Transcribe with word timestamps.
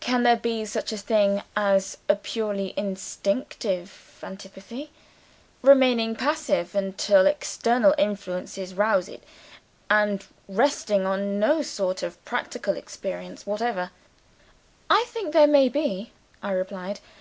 Can 0.00 0.24
there 0.24 0.34
be 0.34 0.64
such 0.64 0.90
a 0.92 0.96
thing 0.96 1.40
as 1.54 1.96
a 2.08 2.16
purely 2.16 2.74
instinctive 2.76 4.18
antipathy; 4.20 4.90
remaining 5.62 6.16
passive 6.16 6.74
until 6.74 7.26
external 7.28 7.94
influences 7.96 8.74
rouse 8.74 9.08
it; 9.08 9.22
and 9.88 10.26
resting 10.48 11.06
on 11.06 11.38
no 11.38 11.62
sort 11.62 12.02
of 12.02 12.18
practical 12.24 12.76
experience 12.76 13.46
whatever?" 13.46 13.92
"I 14.90 15.04
think 15.06 15.32
there 15.32 15.46
may 15.46 15.68
be," 15.68 16.10
I 16.42 16.50
replied. 16.50 16.98